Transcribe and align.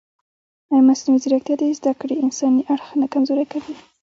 ایا 0.71 0.85
مصنوعي 0.89 1.19
ځیرکتیا 1.23 1.55
د 1.57 1.63
زده 1.79 1.93
کړې 1.99 2.15
انساني 2.25 2.61
اړخ 2.73 2.89
نه 3.01 3.07
کمزوری 3.13 3.45
کوي؟ 3.51 3.75